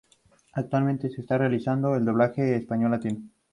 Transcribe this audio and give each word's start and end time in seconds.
Actualmente 0.53 1.11
se 1.11 1.21
está 1.21 1.37
realizando 1.37 1.95
el 1.95 2.03
doblaje 2.03 2.41
al 2.41 2.61
español 2.61 2.89
latino. 2.89 3.19